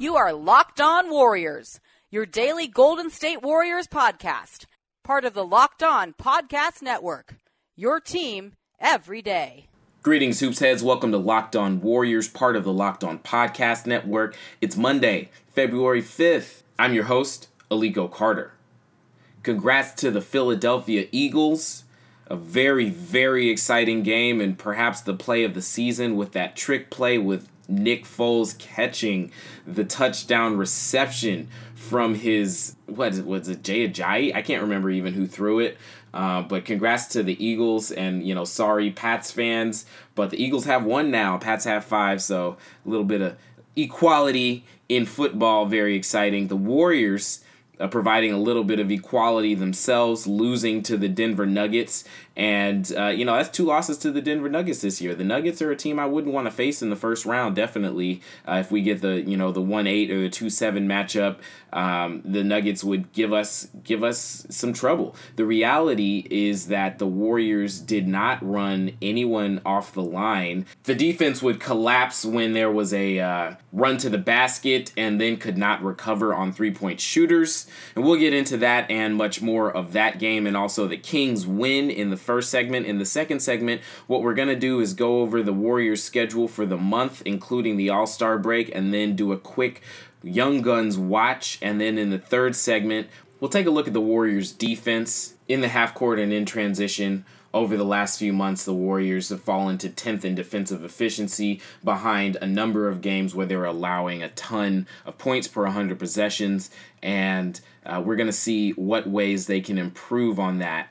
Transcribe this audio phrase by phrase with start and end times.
[0.00, 1.78] You are Locked On Warriors,
[2.10, 4.64] your daily Golden State Warriors podcast,
[5.04, 7.34] part of the Locked On Podcast Network.
[7.76, 9.66] Your team every day.
[10.02, 10.82] Greetings, Hoops Heads.
[10.82, 14.34] Welcome to Locked On Warriors, part of the Locked On Podcast Network.
[14.62, 16.62] It's Monday, February 5th.
[16.78, 18.54] I'm your host, Aliko Carter.
[19.42, 21.84] Congrats to the Philadelphia Eagles.
[22.26, 26.88] A very, very exciting game, and perhaps the play of the season with that trick
[26.88, 29.30] play with Nick Foles catching
[29.66, 34.34] the touchdown reception from his what was it Jay Ajayi?
[34.34, 35.78] I can't remember even who threw it.
[36.12, 40.64] Uh, but congrats to the Eagles and you know sorry Pats fans, but the Eagles
[40.64, 41.38] have one now.
[41.38, 43.36] Pats have five, so a little bit of
[43.76, 45.66] equality in football.
[45.66, 46.48] Very exciting.
[46.48, 47.44] The Warriors.
[47.80, 52.04] Uh, providing a little bit of equality themselves, losing to the Denver Nuggets
[52.40, 55.14] and, uh, you know, that's two losses to the Denver Nuggets this year.
[55.14, 58.22] The Nuggets are a team I wouldn't want to face in the first round, definitely.
[58.48, 61.36] Uh, if we get the, you know, the 1 8 or the 2 7 matchup,
[61.72, 65.14] um, the Nuggets would give us give us some trouble.
[65.36, 70.66] The reality is that the Warriors did not run anyone off the line.
[70.84, 75.36] The defense would collapse when there was a uh, run to the basket and then
[75.36, 77.66] could not recover on three point shooters.
[77.94, 81.46] And we'll get into that and much more of that game and also the Kings
[81.46, 82.86] win in the first segment.
[82.86, 86.48] In the second segment, what we're going to do is go over the Warriors' schedule
[86.48, 89.82] for the month, including the All Star break, and then do a quick
[90.22, 91.58] Young Guns watch.
[91.62, 93.08] And then in the third segment,
[93.40, 97.24] we'll take a look at the Warriors' defense in the half court and in transition.
[97.52, 102.36] Over the last few months, the Warriors have fallen to 10th in defensive efficiency behind
[102.36, 106.70] a number of games where they're allowing a ton of points per 100 possessions.
[107.02, 110.90] And uh, we're going to see what ways they can improve on that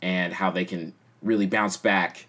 [0.00, 2.26] and how they can really bounce back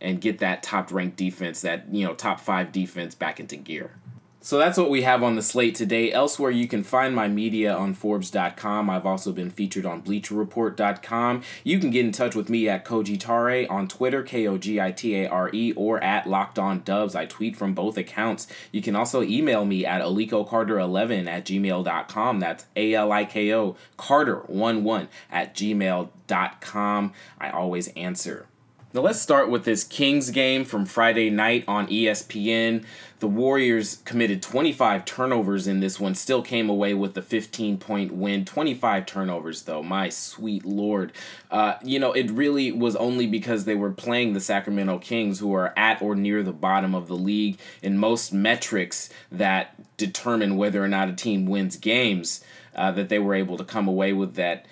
[0.00, 3.92] and get that top ranked defense, that you know top five defense back into gear.
[4.40, 6.12] So that's what we have on the slate today.
[6.12, 8.88] Elsewhere, you can find my media on Forbes.com.
[8.88, 11.42] I've also been featured on BleacherReport.com.
[11.64, 14.92] You can get in touch with me at Kogitare on Twitter, K O G I
[14.92, 17.16] T A R E, or at Locked On Dubs.
[17.16, 18.46] I tweet from both accounts.
[18.70, 22.40] You can also email me at AlikoCarter11 at gmail.com.
[22.40, 27.12] That's A L I K O Carter11 at gmail.com.
[27.40, 28.46] I always answer.
[28.94, 32.86] Now let's start with this Kings game from Friday night on ESPN.
[33.18, 38.12] The Warriors committed 25 turnovers in this one, still came away with a 15 point
[38.12, 38.46] win.
[38.46, 41.12] 25 turnovers, though, my sweet lord.
[41.50, 45.52] Uh, you know, it really was only because they were playing the Sacramento Kings, who
[45.52, 50.82] are at or near the bottom of the league in most metrics that determine whether
[50.82, 52.42] or not a team wins games,
[52.74, 54.64] uh, that they were able to come away with that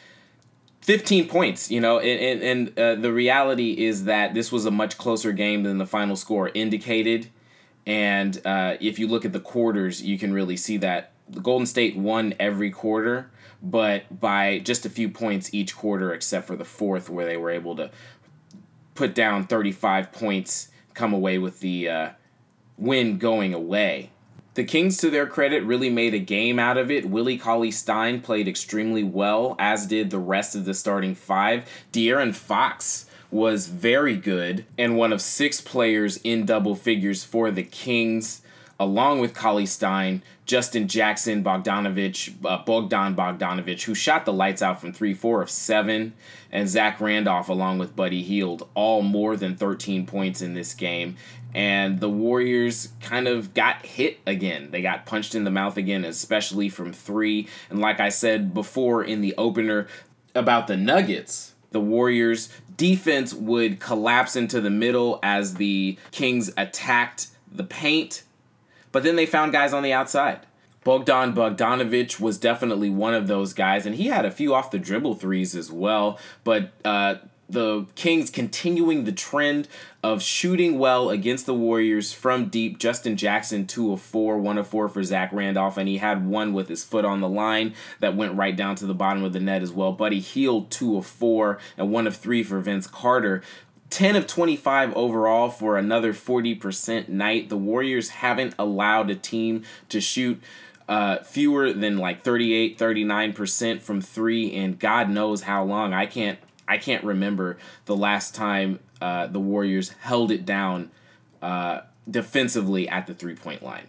[0.87, 4.97] 15 points, you know, and, and uh, the reality is that this was a much
[4.97, 7.29] closer game than the final score indicated.
[7.85, 11.67] And uh, if you look at the quarters, you can really see that the Golden
[11.67, 16.65] State won every quarter, but by just a few points each quarter, except for the
[16.65, 17.91] fourth, where they were able to
[18.95, 22.11] put down 35 points, come away with the uh,
[22.79, 24.13] win going away.
[24.57, 27.11] The Kings, to their credit, really made a game out of it.
[27.11, 31.71] Willie Cauley Stein played extremely well, as did the rest of the starting five.
[31.93, 37.65] De'Aaron Fox was very good and one of six players in double figures for the
[37.65, 38.41] Kings,
[38.79, 44.81] along with Cauley Stein, Justin Jackson, Bogdanovich, uh, Bogdan Bogdanovich, who shot the lights out
[44.81, 46.13] from 3 4 of 7,
[46.53, 51.17] and Zach Randolph, along with Buddy Hield, all more than 13 points in this game
[51.57, 54.71] and the Warriors kind of got hit again.
[54.73, 57.49] They got punched in the mouth again, especially from three.
[57.71, 59.89] And like I said before in the opener
[60.35, 67.29] about the Nuggets, the Warriors defense would collapse into the middle as the Kings attacked
[67.51, 68.23] the paint,
[68.97, 70.41] but then they found guys on the outside.
[70.83, 74.79] Bogdan Bogdanovich was definitely one of those guys, and he had a few off the
[74.79, 76.19] dribble threes as well.
[76.45, 77.17] But uh,
[77.47, 79.69] the Kings continuing the trend
[80.03, 82.79] of shooting well against the Warriors from deep.
[82.79, 86.55] Justin Jackson, 2 of 4, 1 of 4 for Zach Randolph, and he had one
[86.55, 89.41] with his foot on the line that went right down to the bottom of the
[89.41, 89.93] net as well.
[89.93, 93.43] Buddy Hield, 2 of 4, and 1 of 3 for Vince Carter.
[93.91, 97.49] 10 of 25 overall for another 40% night.
[97.49, 100.43] The Warriors haven't allowed a team to shoot
[100.89, 105.93] uh, fewer than like 38, 39% from three, and God knows how long.
[105.93, 106.39] I can't
[106.69, 110.91] I can't remember the last time uh, the Warriors held it down
[111.41, 113.87] uh, defensively at the three point line.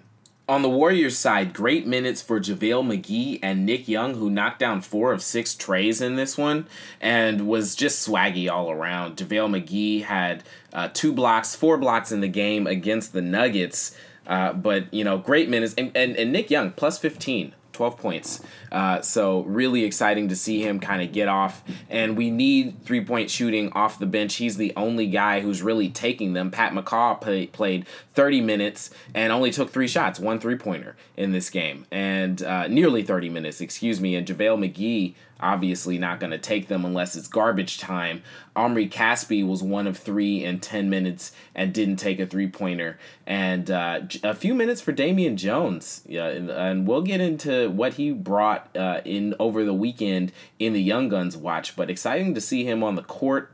[0.49, 4.79] On the Warriors side, great minutes for JaVale McGee and Nick Young, who knocked down
[4.79, 6.67] four of six trays in this one
[7.01, 9.17] and was just swaggy all around.
[9.17, 13.93] JaVale McGee had uh, two blocks, four blocks in the game against the Nuggets.
[14.25, 15.73] Uh, but, you know, great minutes.
[15.77, 18.41] And, and, and Nick Young, plus 15 12 points.
[18.71, 21.63] Uh, so really exciting to see him kind of get off.
[21.89, 24.35] And we need three point shooting off the bench.
[24.35, 26.49] He's the only guy who's really taking them.
[26.49, 27.85] Pat McCaw play, played
[28.15, 32.67] 30 minutes and only took three shots, one three pointer in this game, and uh,
[32.67, 34.15] nearly 30 minutes, excuse me.
[34.15, 38.23] And JaVale McGee obviously not going to take them unless it's garbage time.
[38.55, 42.97] Omri Caspi was one of three in 10 minutes and didn't take a three pointer.
[43.25, 46.01] And uh, a few minutes for Damian Jones.
[46.05, 50.73] Yeah, and, and we'll get into what he brought uh, in over the weekend in
[50.73, 51.75] the Young Guns watch.
[51.75, 53.51] But exciting to see him on the court.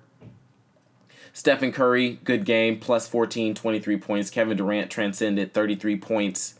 [1.35, 4.29] Stephen Curry, good game, plus 14, 23 points.
[4.29, 6.59] Kevin Durant transcended 33 points.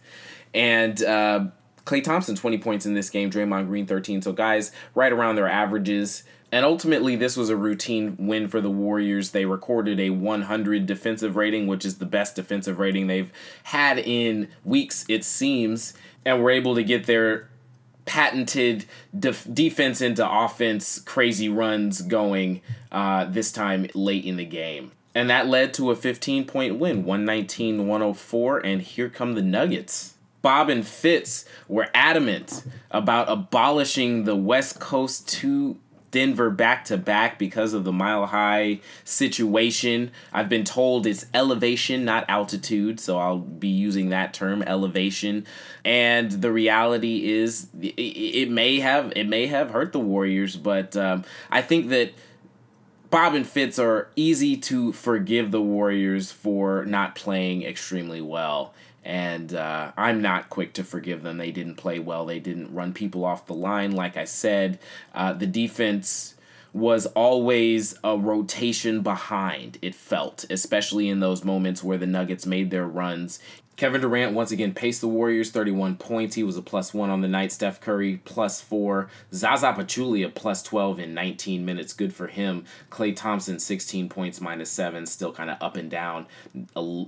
[0.53, 1.45] And uh,
[1.85, 3.30] Klay Thompson, 20 points in this game.
[3.30, 4.21] Draymond Green, 13.
[4.21, 6.24] So guys, right around their averages.
[6.51, 9.31] And ultimately, this was a routine win for the Warriors.
[9.31, 13.31] They recorded a 100 defensive rating, which is the best defensive rating they've
[13.63, 15.95] had in weeks, it seems.
[16.24, 17.50] And were able to get their
[18.06, 18.86] patented
[19.18, 24.91] def- defense into offense crazy runs going uh, this time late in the game.
[25.15, 28.59] And that led to a 15 point win, 119 104.
[28.59, 30.12] And here come the Nuggets.
[30.43, 35.79] Bob and Fitz were adamant about abolishing the West Coast to
[36.11, 40.11] Denver back to back because of the mile high situation.
[40.31, 45.47] I've been told it's elevation, not altitude, so I'll be using that term, elevation.
[45.83, 51.25] And the reality is, it, may have it may have hurt the Warriors, but um,
[51.49, 52.13] I think that.
[53.13, 58.74] Bob and Fitz are easy to forgive the Warriors for not playing extremely well
[59.06, 61.38] and uh, I'm not quick to forgive them.
[61.38, 62.25] They didn't play well.
[62.25, 63.92] They didn't run people off the line.
[63.92, 64.80] Like I said,
[65.13, 66.33] uh, the defense
[66.74, 72.71] was always a rotation behind, it felt, especially in those moments where the Nuggets made
[72.71, 73.38] their runs.
[73.75, 76.35] Kevin Durant once again paced the Warriors 31 points.
[76.35, 77.51] He was a plus one on the night.
[77.51, 79.09] Steph Curry plus four.
[79.33, 81.91] Zaza Pachulia plus 12 in 19 minutes.
[81.93, 82.65] Good for him.
[82.91, 85.05] Klay Thompson 16 points minus seven.
[85.07, 86.27] Still kind of up and down,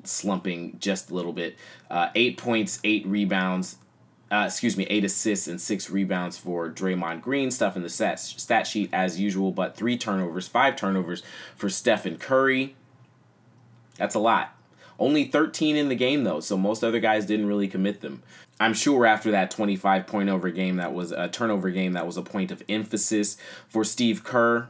[0.03, 1.55] slumping just a little bit.
[1.89, 3.77] Uh, eight points, eight rebounds.
[4.31, 7.51] Uh, excuse me, eight assists and six rebounds for Draymond Green.
[7.51, 11.21] Stuff in the stat, stat sheet as usual, but three turnovers, five turnovers
[11.55, 12.75] for Stephen Curry.
[13.97, 14.54] That's a lot.
[14.97, 18.23] Only 13 in the game though, so most other guys didn't really commit them.
[18.59, 22.17] I'm sure after that 25 point over game that was a turnover game that was
[22.17, 23.37] a point of emphasis
[23.67, 24.69] for Steve Kerr.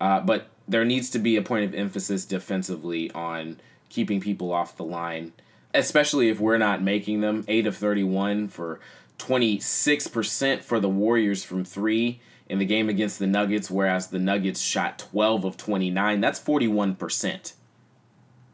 [0.00, 4.76] Uh, but there needs to be a point of emphasis defensively on keeping people off
[4.76, 5.32] the line,
[5.74, 7.44] especially if we're not making them.
[7.48, 8.78] 8 of 31 for
[9.18, 14.60] 26% for the Warriors from 3 in the game against the Nuggets, whereas the Nuggets
[14.60, 16.20] shot 12 of 29.
[16.20, 17.52] That's 41%.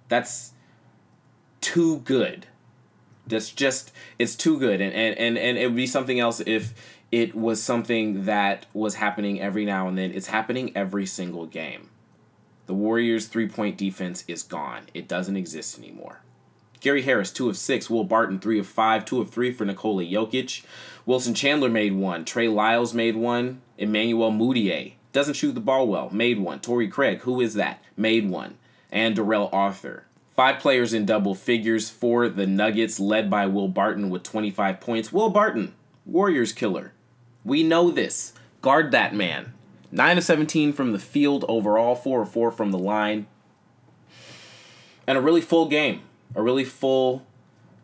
[0.09, 0.53] That's
[1.65, 2.47] too good.
[3.27, 6.75] That's just it's too good, and and and, and it would be something else if
[7.11, 10.13] it was something that was happening every now and then.
[10.13, 11.89] It's happening every single game.
[12.67, 14.83] The Warriors' three point defense is gone.
[14.93, 16.21] It doesn't exist anymore.
[16.81, 17.89] Gary Harris, 2 of 6.
[17.89, 19.07] Will Barton, 3 of 5.
[19.07, 20.67] 2 of 3 for Nikola Jokic.
[21.07, 22.27] Wilson Chandler made one.
[22.27, 23.63] Trey Lyles made one.
[23.79, 26.11] Emmanuel Mudiay doesn't shoot the ball well.
[26.11, 26.61] Made one.
[26.61, 27.83] Torrey Craig, who is that?
[27.97, 28.59] Made one.
[28.93, 30.05] And Darrell Arthur.
[30.35, 35.13] Five players in double figures for the Nuggets, led by Will Barton with 25 points.
[35.13, 35.75] Will Barton,
[36.05, 36.93] Warriors killer.
[37.45, 38.33] We know this.
[38.61, 39.53] Guard that man.
[39.93, 43.27] 9 of 17 from the field overall, 4 of 4 from the line.
[45.07, 46.03] And a really full game.
[46.35, 47.25] A really full,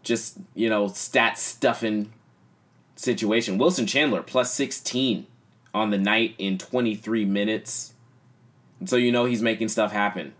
[0.03, 2.13] just, you know, stat stuffing
[2.97, 3.59] situation.
[3.59, 5.27] Wilson Chandler plus 16
[5.73, 7.95] on the night in 23 minutes.
[8.81, 10.33] And so you know he's making stuff happen.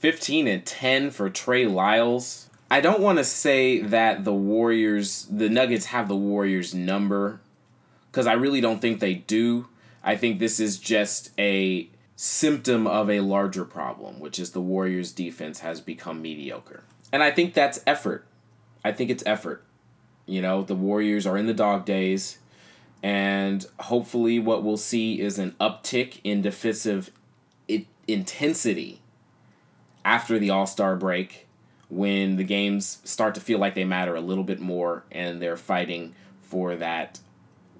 [0.00, 2.48] 15 and 10 for Trey Lyles.
[2.70, 7.40] I don't want to say that the Warriors, the Nuggets have the Warriors number
[8.10, 9.68] because I really don't think they do.
[10.02, 15.12] I think this is just a symptom of a larger problem, which is the Warriors'
[15.12, 16.82] defense has become mediocre.
[17.12, 18.26] And I think that's effort.
[18.82, 19.62] I think it's effort.
[20.24, 22.38] You know, the Warriors are in the dog days,
[23.02, 27.10] and hopefully, what we'll see is an uptick in defensive
[28.06, 28.99] intensity
[30.04, 31.46] after the All Star break
[31.88, 35.56] when the games start to feel like they matter a little bit more and they're
[35.56, 37.18] fighting for that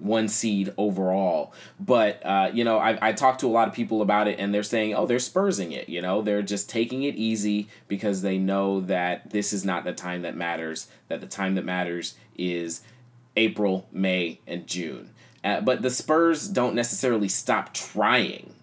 [0.00, 1.53] one seed overall.
[1.79, 4.53] But uh, you know, I I talked to a lot of people about it, and
[4.53, 5.89] they're saying, oh, they're spursing it.
[5.89, 9.93] You know, they're just taking it easy because they know that this is not the
[9.93, 10.89] time that matters.
[11.09, 12.81] That the time that matters is
[13.37, 15.11] April, May, and June.
[15.45, 18.55] Uh, but the Spurs don't necessarily stop trying.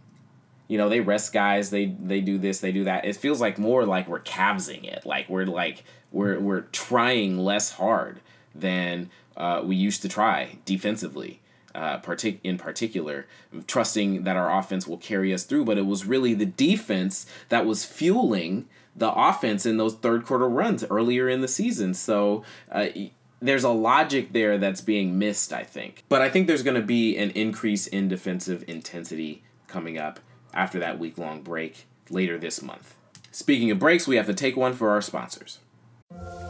[0.67, 1.69] You know, they rest guys.
[1.69, 2.59] They they do this.
[2.59, 3.05] They do that.
[3.05, 5.05] It feels like more like we're Cavsing it.
[5.05, 8.19] Like we're like we're we're trying less hard
[8.53, 11.41] than uh, we used to try defensively.
[11.75, 13.27] Uh, partic- in particular,
[13.67, 15.63] trusting that our offense will carry us through.
[15.63, 20.49] But it was really the defense that was fueling the offense in those third quarter
[20.49, 21.93] runs earlier in the season.
[21.93, 22.87] So uh,
[23.39, 26.03] there's a logic there that's being missed, I think.
[26.09, 30.19] But I think there's going to be an increase in defensive intensity coming up
[30.53, 32.95] after that week long break later this month.
[33.31, 35.59] Speaking of breaks, we have to take one for our sponsors.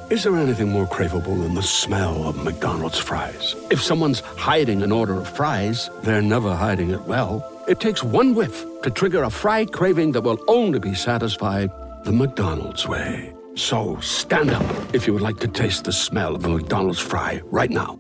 [0.10, 3.56] Is there anything more craveable than the smell of McDonald's fries?
[3.70, 7.44] If someone's hiding an order of fries, they're never hiding it well.
[7.68, 11.70] It takes one whiff to trigger a fry craving that will only be satisfied
[12.06, 13.34] the McDonald's way.
[13.56, 17.42] So stand up if you would like to taste the smell of a McDonald's fry
[17.46, 18.00] right now.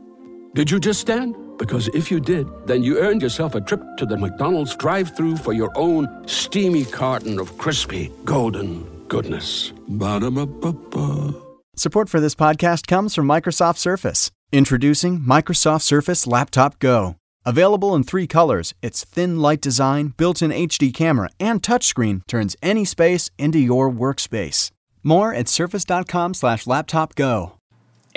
[0.53, 1.35] Did you just stand?
[1.57, 5.37] Because if you did, then you earned yourself a trip to the McDonald's drive through
[5.37, 9.73] for your own steamy carton of crispy, golden goodness.
[9.87, 11.33] Ba-da-ba-ba-ba.
[11.75, 14.31] Support for this podcast comes from Microsoft Surface.
[14.51, 17.15] Introducing Microsoft Surface Laptop Go.
[17.45, 22.57] Available in three colors, its thin, light design, built in HD camera, and touchscreen turns
[22.61, 24.71] any space into your workspace.
[25.01, 27.56] More at surface.com slash laptop go.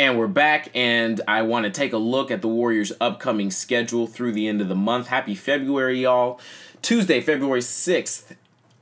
[0.01, 4.07] And we're back, and I want to take a look at the Warriors' upcoming schedule
[4.07, 5.09] through the end of the month.
[5.09, 6.41] Happy February, y'all.
[6.81, 8.35] Tuesday, February 6th,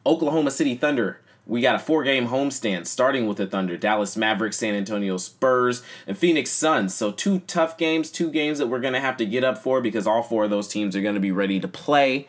[0.07, 1.19] Oklahoma City Thunder.
[1.45, 5.83] We got a four game homestand starting with the Thunder, Dallas Mavericks, San Antonio Spurs,
[6.07, 6.95] and Phoenix Suns.
[6.95, 9.81] So, two tough games, two games that we're going to have to get up for
[9.81, 12.29] because all four of those teams are going to be ready to play.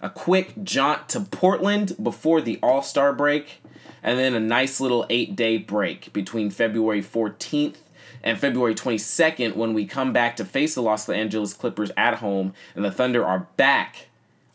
[0.00, 3.60] A quick jaunt to Portland before the All Star break
[4.02, 7.80] and then a nice little eight day break between February 14th
[8.22, 12.52] and February 22nd when we come back to face the Los Angeles Clippers at home,
[12.74, 14.08] and the Thunder are back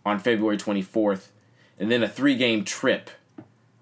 [0.06, 1.28] on February 24th,
[1.80, 3.10] and then a three game trip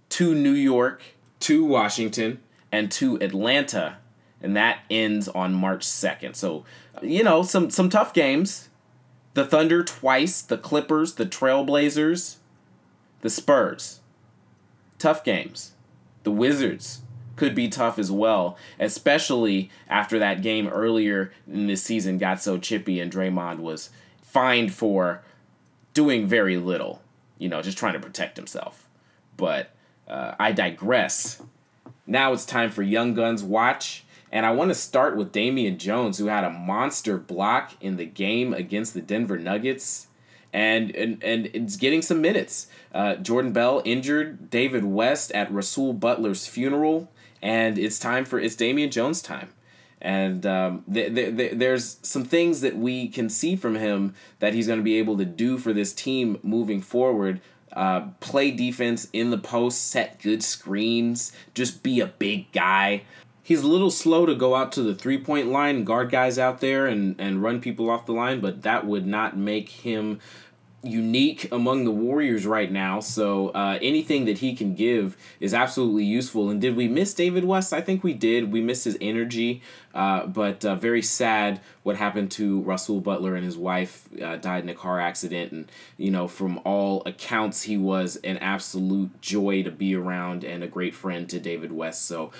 [0.10, 1.02] to New York,
[1.42, 2.40] to Washington,
[2.72, 3.98] and to Atlanta,
[4.42, 6.36] and that ends on March 2nd.
[6.36, 6.66] So,
[7.02, 8.70] you know, some some tough games.
[9.34, 12.36] The Thunder twice, the Clippers, the Trailblazers,
[13.22, 14.02] the Spurs
[15.02, 15.74] tough games.
[16.24, 17.02] The Wizards
[17.36, 22.58] could be tough as well, especially after that game earlier in this season got so
[22.58, 23.90] chippy and Draymond was
[24.22, 25.24] fined for
[25.94, 27.02] doing very little,
[27.38, 28.88] you know, just trying to protect himself.
[29.38, 29.72] But
[30.08, 31.42] uh, I digress.
[32.06, 34.04] Now it's time for Young Guns Watch.
[34.34, 38.06] And I want to start with Damian Jones, who had a monster block in the
[38.06, 40.08] game against the Denver Nuggets
[40.54, 42.68] and and, and it's getting some minutes.
[42.94, 47.10] Uh, Jordan Bell injured, David West at Rasual Butler's funeral,
[47.42, 49.50] and it's time for it's Damian Jones time.
[50.02, 54.56] And um, th- th- th- there's some things that we can see from him that
[54.56, 57.40] he's going to be able to do for this team moving forward.
[57.72, 63.04] Uh, play defense in the post, set good screens, just be a big guy
[63.44, 66.62] he's a little slow to go out to the three point line guard guys out
[66.62, 70.20] there and, and run people off the line, but that would not make him
[70.84, 73.00] unique among the Warriors right now.
[73.00, 76.50] So uh, anything that he can give is absolutely useful.
[76.50, 77.72] And did we miss David West?
[77.72, 78.52] I think we did.
[78.52, 79.62] We missed his energy,
[79.94, 84.64] uh, but uh, very sad what happened to Rasual Butler and his wife uh, died
[84.64, 85.52] in a car accident.
[85.52, 90.64] And you know, from all accounts, he was an absolute joy to be around and
[90.64, 92.06] a great friend to David West.
[92.06, 92.32] So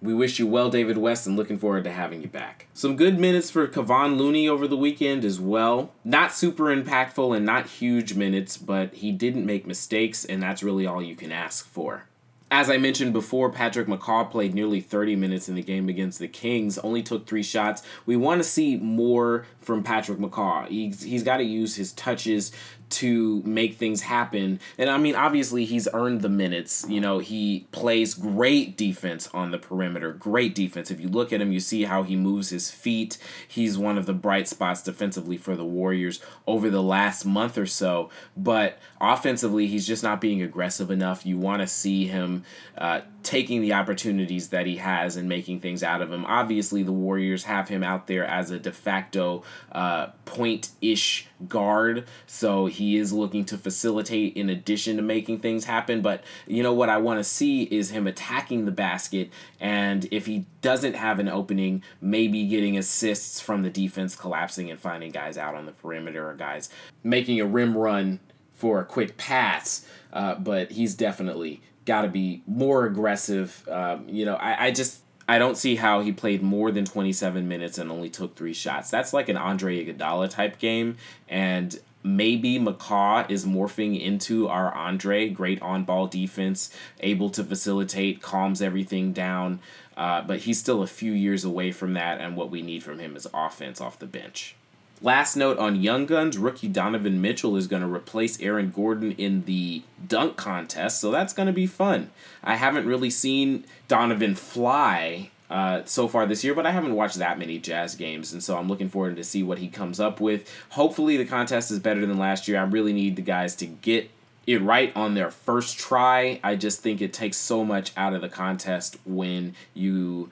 [0.00, 2.66] we wish you well, David West, and looking forward to having you back.
[2.72, 5.92] Some good minutes for Kevon Looney over the weekend as well.
[6.04, 10.86] Not super impactful and not huge minutes, but he didn't make mistakes, and that's really
[10.86, 12.04] all you can ask for.
[12.50, 16.28] As I mentioned before, Patrick McCaw played nearly 30 minutes in the game against the
[16.28, 17.82] Kings, only took three shots.
[18.06, 20.66] We want to see more from Patrick McCaw.
[20.68, 22.50] He's, he's got to use his touches
[22.90, 24.60] to make things happen.
[24.76, 26.86] And I mean, obviously, he's earned the minutes.
[26.88, 30.90] You know, he plays great defense on the perimeter, great defense.
[30.90, 33.18] If you look at him, you see how he moves his feet.
[33.46, 37.66] He's one of the bright spots defensively for the Warriors over the last month or
[37.66, 38.10] so.
[38.36, 41.26] But offensively, he's just not being aggressive enough.
[41.26, 42.44] You want to see him
[42.76, 46.24] uh, taking the opportunities that he has and making things out of him.
[46.24, 52.06] Obviously, the Warriors have him out there as a de facto uh, point ish guard.
[52.26, 56.00] So he is looking to facilitate in addition to making things happen.
[56.00, 59.28] But you know what I want to see is him attacking the basket.
[59.60, 64.80] And if he doesn't have an opening, maybe getting assists from the defense collapsing and
[64.80, 66.70] finding guys out on the perimeter or guys
[67.04, 68.20] making a rim run
[68.54, 69.86] for a quick pass.
[70.14, 73.66] Uh, but he's definitely got to be more aggressive.
[73.68, 77.48] Um, you know, I, I just I don't see how he played more than 27
[77.48, 78.90] minutes and only took three shots.
[78.90, 85.30] That's like an Andre Iguodala type game, and maybe McCaw is morphing into our Andre.
[85.30, 89.58] Great on ball defense, able to facilitate, calms everything down.
[89.96, 93.00] Uh, but he's still a few years away from that, and what we need from
[93.00, 94.54] him is offense off the bench.
[95.00, 99.44] Last note on Young Guns, rookie Donovan Mitchell is going to replace Aaron Gordon in
[99.44, 102.10] the dunk contest, so that's going to be fun.
[102.42, 107.16] I haven't really seen Donovan fly uh, so far this year, but I haven't watched
[107.18, 110.20] that many Jazz games, and so I'm looking forward to see what he comes up
[110.20, 110.52] with.
[110.70, 112.58] Hopefully, the contest is better than last year.
[112.58, 114.10] I really need the guys to get
[114.48, 116.40] it right on their first try.
[116.42, 120.30] I just think it takes so much out of the contest when you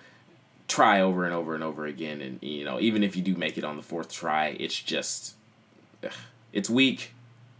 [0.68, 3.56] try over and over and over again and you know even if you do make
[3.56, 5.34] it on the fourth try it's just
[6.04, 6.12] ugh,
[6.56, 7.12] it's weak.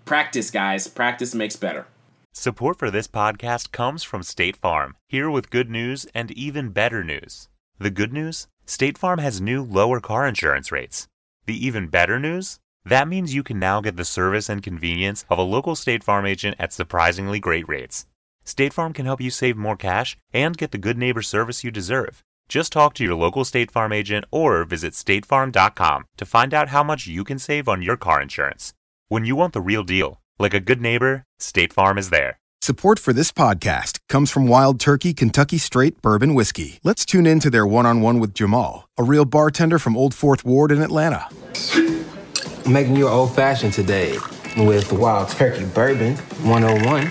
[0.06, 0.88] Practice guys.
[0.88, 1.86] Practice makes better.
[2.32, 4.96] Support for this podcast comes from state farm.
[5.06, 7.48] Here with good news and even better news.
[7.78, 8.46] The good news?
[8.64, 11.08] State farm has new lower car insurance rates.
[11.44, 12.58] The even better news?
[12.86, 16.25] That means you can now get the service and convenience of a local state farm
[16.25, 18.06] agent at surprisingly great rates.
[18.44, 21.70] State farm can help you save more cash and get the good neighbor service you
[21.70, 26.69] deserve just talk to your local State Farm agent or visit statefarm.com to find out
[26.69, 28.73] how much you can save on your car insurance.
[29.09, 32.38] When you want the real deal, like a good neighbor, State Farm is there.
[32.62, 36.79] Support for this podcast comes from Wild Turkey Kentucky Straight Bourbon Whiskey.
[36.83, 40.15] Let's tune in to their one on one with Jamal, a real bartender from Old
[40.15, 41.28] Fourth Ward in Atlanta.
[41.75, 44.19] I'm making you an old fashioned today
[44.56, 47.11] with Wild Turkey Bourbon 101.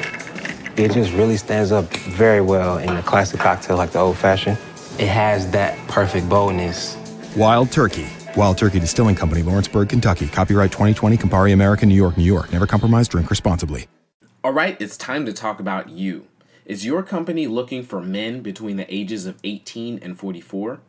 [0.77, 4.57] It just really stands up very well in a classic cocktail like the old fashioned
[4.99, 6.97] it has that perfect boldness.
[7.35, 8.07] Wild Turkey.
[8.37, 10.27] Wild Turkey Distilling Company, Lawrenceburg, Kentucky.
[10.27, 12.51] Copyright 2020, Campari American, New York, New York.
[12.51, 13.87] Never compromise, drink responsibly.
[14.43, 16.27] All right, it's time to talk about you.
[16.65, 20.79] Is your company looking for men between the ages of 18 and 44?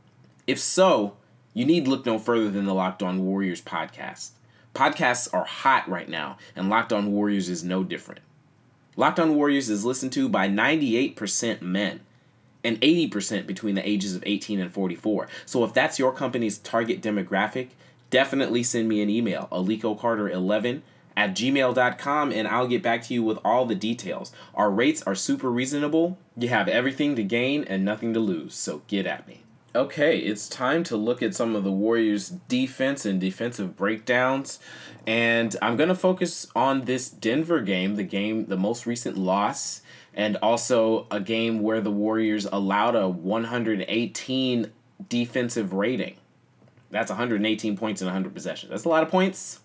[0.46, 1.16] If so,
[1.52, 4.30] you need look no further than the Locked On Warriors podcast.
[4.74, 8.20] Podcasts are hot right now, and Locked On Warriors is no different.
[8.96, 12.00] Locked On Warriors is listened to by 98% men
[12.66, 15.28] and 80% between the ages of 18 and 44.
[15.44, 17.68] So if that's your company's target demographic,
[18.10, 20.82] definitely send me an email, alikocarter11
[21.16, 24.32] at gmail.com, and I'll get back to you with all the details.
[24.54, 26.18] Our rates are super reasonable.
[26.36, 29.42] You have everything to gain and nothing to lose, so get at me.
[29.74, 34.58] Okay, it's time to look at some of the Warriors' defense and defensive breakdowns.
[35.06, 39.82] And I'm going to focus on this Denver game, the game, the most recent loss
[40.16, 44.72] and also a game where the Warriors allowed a 118
[45.08, 46.16] defensive rating.
[46.90, 48.70] That's 118 points in 100 possessions.
[48.70, 49.60] That's a lot of points.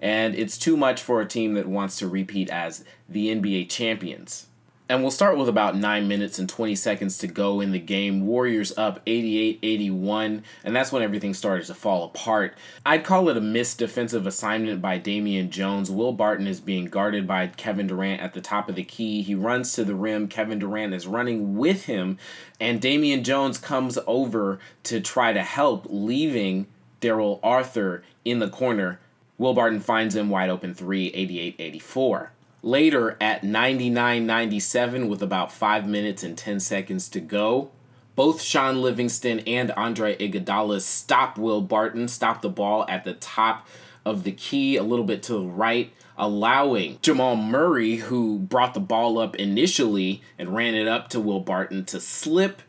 [0.00, 4.46] And it's too much for a team that wants to repeat as the NBA champions.
[4.86, 8.26] And we'll start with about 9 minutes and 20 seconds to go in the game.
[8.26, 12.54] Warriors up 88 81, and that's when everything started to fall apart.
[12.84, 15.90] I'd call it a missed defensive assignment by Damian Jones.
[15.90, 19.22] Will Barton is being guarded by Kevin Durant at the top of the key.
[19.22, 20.28] He runs to the rim.
[20.28, 22.18] Kevin Durant is running with him,
[22.60, 26.66] and Damian Jones comes over to try to help, leaving
[27.00, 29.00] Darrell Arthur in the corner.
[29.38, 32.32] Will Barton finds him wide open 3 88 84.
[32.64, 37.70] Later at 99 97, with about 5 minutes and 10 seconds to go,
[38.16, 43.68] both Shaun Livingston and Andre Iguodala stop Will Barton, stop the ball at the top
[44.02, 48.80] of the key, a little bit to the right, allowing Jamal Murray, who brought the
[48.80, 52.62] ball up initially and ran it up to Will Barton, to slip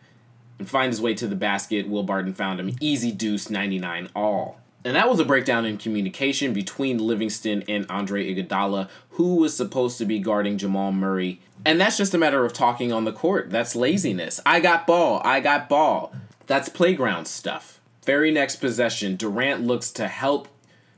[0.59, 1.87] and find his way to the basket.
[1.87, 4.59] Will Barton found him easy deuce 99 all.
[4.85, 9.97] And that was a breakdown in communication between Livingston and Andre Iguodala, who was supposed
[9.97, 11.41] to be guarding Jamal Murray.
[11.65, 13.49] And that's just a matter of talking on the court.
[13.49, 14.39] That's laziness.
[14.45, 15.23] I got ball.
[15.25, 16.13] I got ball.
[16.45, 17.81] That's playground stuff.
[18.05, 20.47] Very next possession, Durant looks to help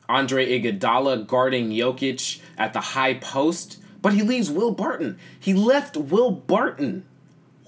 [0.10, 5.18] Andre Iguodala guarding Jokic at the high post, but he leaves Will Barton.
[5.40, 7.06] He left Will Barton.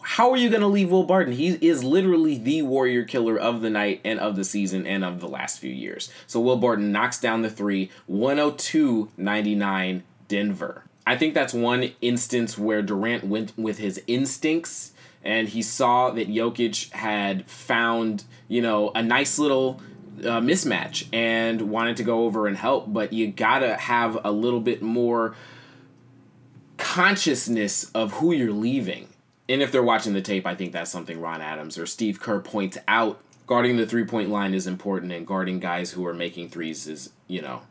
[0.03, 1.33] How are you going to leave Will Barton?
[1.33, 5.19] He is literally the warrior killer of the night and of the season and of
[5.19, 6.11] the last few years.
[6.27, 10.83] So Will Barton knocks down the three, 102 99 Denver.
[11.05, 16.29] I think that's one instance where Durant went with his instincts and he saw that
[16.29, 19.81] Jokic had found, you know, a nice little
[20.19, 24.59] uh, mismatch and wanted to go over and help, but you gotta have a little
[24.59, 25.35] bit more
[26.77, 29.07] consciousness of who you're leaving.
[29.49, 32.39] And if they're watching the tape, I think that's something Ron Adams or Steve Kerr
[32.39, 33.19] points out.
[33.47, 37.09] Guarding the three point line is important, and guarding guys who are making threes is,
[37.27, 37.63] you know,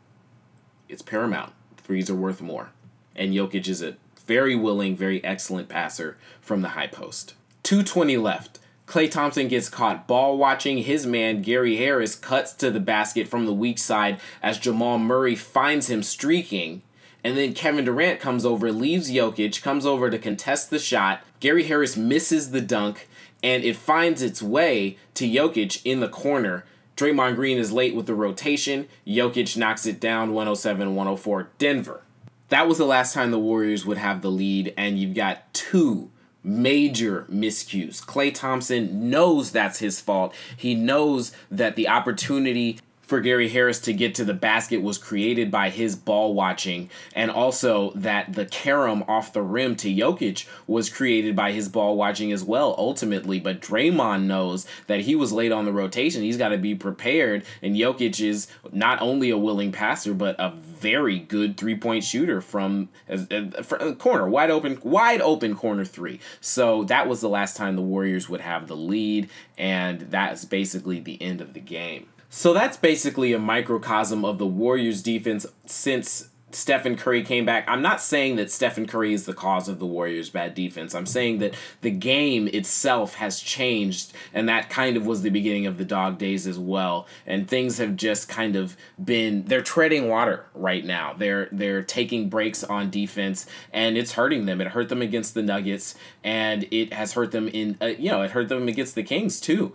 [0.89, 1.53] it's paramount.
[1.77, 2.71] Threes are worth more.
[3.15, 7.33] And Jokic is a very willing, very excellent passer from the high post.
[7.63, 8.59] 220 left.
[8.85, 10.79] Klay Thompson gets caught ball watching.
[10.79, 15.35] His man, Gary Harris, cuts to the basket from the weak side as Jamal Murray
[15.35, 16.81] finds him streaking.
[17.23, 21.21] And then Kevin Durant comes over, leaves Jokic, comes over to contest the shot.
[21.39, 23.07] Gary Harris misses the dunk,
[23.41, 26.65] and it finds its way to Jokic in the corner.
[26.97, 28.87] Draymond Green is late with the rotation.
[29.07, 32.01] Jokic knocks it down 107 104 Denver.
[32.49, 36.11] That was the last time the Warriors would have the lead, and you've got two
[36.43, 38.03] major miscues.
[38.03, 40.33] Klay Thompson knows that's his fault.
[40.57, 45.49] He knows that the opportunity for Gary Harris to get to the basket was created
[45.49, 50.91] by his ball watching, and also that the carom off the rim to Jokic was
[50.91, 53.39] created by his ball watching as well, ultimately.
[53.39, 56.21] But Draymond knows that he was late on the rotation.
[56.21, 60.51] He's got to be prepared, and Jokic is not only a willing passer, but a
[60.51, 66.19] very good three point shooter from a uh, corner, wide open, wide open corner three.
[66.41, 70.99] So that was the last time the Warriors would have the lead, and that's basically
[70.99, 72.05] the end of the game.
[72.29, 77.65] So that's basically a microcosm of the Warriors defense since Stephen Curry came back.
[77.67, 80.95] I'm not saying that Stephen Curry is the cause of the Warriors' bad defense.
[80.95, 85.67] I'm saying that the game itself has changed, and that kind of was the beginning
[85.67, 87.07] of the dog days as well.
[87.25, 91.13] And things have just kind of been they're treading water right now.
[91.13, 94.61] They're they're taking breaks on defense, and it's hurting them.
[94.61, 98.21] It hurt them against the Nuggets, and it has hurt them in uh, you know
[98.21, 99.73] it hurt them against the Kings too.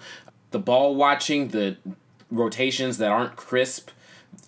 [0.50, 1.76] The ball watching, the
[2.36, 3.90] rotations that aren't crisp,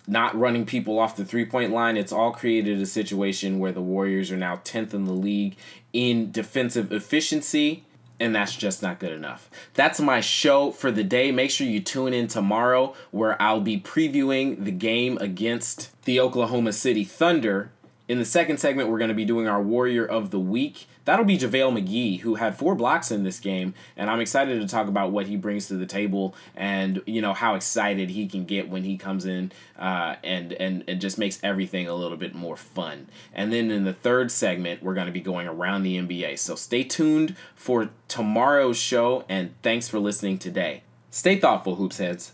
[0.07, 1.97] not running people off the three point line.
[1.97, 5.55] It's all created a situation where the Warriors are now 10th in the league
[5.93, 7.83] in defensive efficiency,
[8.19, 9.49] and that's just not good enough.
[9.73, 11.31] That's my show for the day.
[11.31, 16.73] Make sure you tune in tomorrow where I'll be previewing the game against the Oklahoma
[16.73, 17.71] City Thunder.
[18.07, 21.23] In the second segment, we're going to be doing our Warrior of the Week that'll
[21.23, 24.89] be JaVale McGee, who had four blocks in this game, and I'm excited to talk
[24.89, 28.67] about what he brings to the table and you know how excited he can get
[28.67, 32.57] when he comes in uh, and and and just makes everything a little bit more
[32.57, 33.07] fun.
[33.33, 36.37] And then in the third segment, we're going to be going around the NBA.
[36.39, 40.83] So stay tuned for tomorrow's show, and thanks for listening today.
[41.09, 42.33] Stay thoughtful, hoops heads.